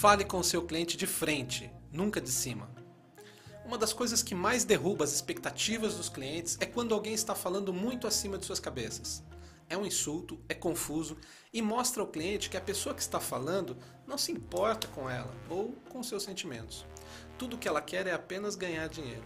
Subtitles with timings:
[0.00, 2.70] Fale com o seu cliente de frente, nunca de cima.
[3.66, 7.70] Uma das coisas que mais derruba as expectativas dos clientes é quando alguém está falando
[7.70, 9.22] muito acima de suas cabeças.
[9.68, 11.18] É um insulto, é confuso
[11.52, 13.76] e mostra ao cliente que a pessoa que está falando
[14.06, 16.86] não se importa com ela ou com seus sentimentos.
[17.36, 19.24] Tudo que ela quer é apenas ganhar dinheiro.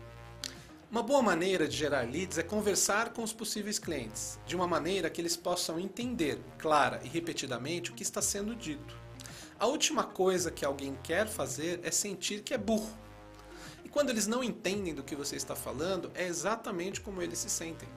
[0.91, 5.09] Uma boa maneira de gerar leads é conversar com os possíveis clientes, de uma maneira
[5.09, 9.04] que eles possam entender, clara e repetidamente, o que está sendo dito.
[9.59, 12.93] A última coisa que alguém quer fazer é sentir que é burro.
[13.85, 17.49] E quando eles não entendem do que você está falando, é exatamente como eles se
[17.49, 17.89] sentem.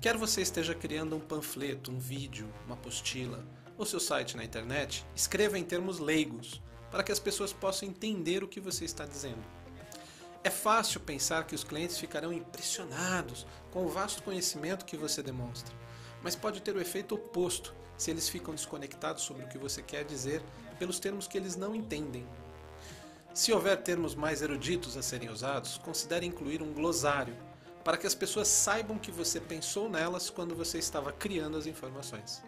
[0.00, 3.46] Quer você esteja criando um panfleto, um vídeo, uma apostila
[3.78, 8.42] ou seu site na internet, escreva em termos leigos, para que as pessoas possam entender
[8.42, 9.42] o que você está dizendo.
[10.44, 15.74] É fácil pensar que os clientes ficarão impressionados com o vasto conhecimento que você demonstra,
[16.22, 20.04] mas pode ter o efeito oposto se eles ficam desconectados sobre o que você quer
[20.04, 20.42] dizer
[20.78, 22.26] pelos termos que eles não entendem.
[23.34, 27.36] Se houver termos mais eruditos a serem usados, considere incluir um glossário
[27.82, 32.42] para que as pessoas saibam que você pensou nelas quando você estava criando as informações.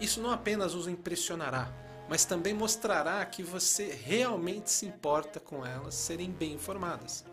[0.00, 1.70] Isso não apenas os impressionará,
[2.08, 7.24] mas também mostrará que você realmente se importa com elas serem bem informadas.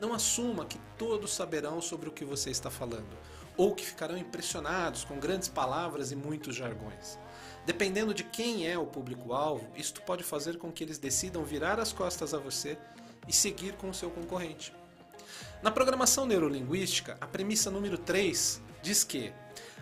[0.00, 3.16] Não assuma que todos saberão sobre o que você está falando,
[3.58, 7.18] ou que ficarão impressionados com grandes palavras e muitos jargões.
[7.66, 11.92] Dependendo de quem é o público-alvo, isto pode fazer com que eles decidam virar as
[11.92, 12.78] costas a você
[13.26, 14.72] e seguir com o seu concorrente.
[15.60, 19.32] Na programação neurolinguística, a premissa número 3 diz que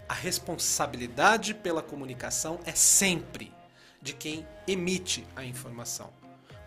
[0.09, 3.53] a responsabilidade pela comunicação é sempre
[4.01, 6.26] de quem emite a informação.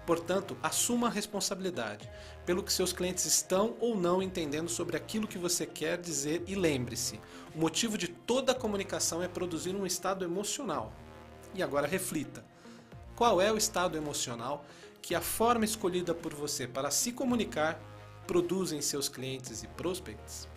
[0.10, 2.10] Portanto, assuma a responsabilidade
[2.44, 6.56] pelo que seus clientes estão ou não entendendo sobre aquilo que você quer dizer e
[6.56, 7.20] lembre-se:
[7.54, 10.92] o motivo de toda a comunicação é produzir um estado emocional.
[11.54, 12.44] E agora reflita:
[13.16, 14.66] qual é o estado emocional
[15.00, 17.80] que a forma escolhida por você para se comunicar
[18.26, 20.48] produz em seus clientes e prospects?